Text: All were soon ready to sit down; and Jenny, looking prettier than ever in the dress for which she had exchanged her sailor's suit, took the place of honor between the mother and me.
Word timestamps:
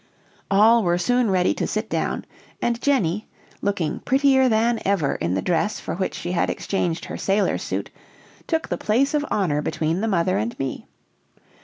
All 0.49 0.81
were 0.81 0.97
soon 0.97 1.29
ready 1.29 1.53
to 1.53 1.67
sit 1.67 1.87
down; 1.87 2.25
and 2.59 2.81
Jenny, 2.81 3.27
looking 3.61 3.99
prettier 3.99 4.49
than 4.49 4.79
ever 4.83 5.13
in 5.13 5.35
the 5.35 5.43
dress 5.43 5.79
for 5.79 5.93
which 5.93 6.15
she 6.15 6.31
had 6.31 6.49
exchanged 6.49 7.05
her 7.05 7.17
sailor's 7.17 7.61
suit, 7.61 7.91
took 8.47 8.69
the 8.69 8.79
place 8.79 9.13
of 9.13 9.23
honor 9.29 9.61
between 9.61 10.01
the 10.01 10.07
mother 10.07 10.39
and 10.39 10.57
me. 10.57 10.87